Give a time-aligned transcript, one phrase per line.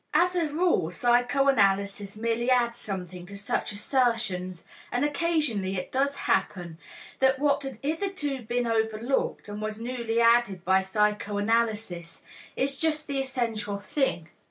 [0.15, 6.79] As a rule psychoanalysis merely adds something to such assertions and occasionally it does happen
[7.19, 12.23] that what had hitherto been overlooked, and was newly added by psychoanalysis,
[12.55, 14.29] is just the essential thing.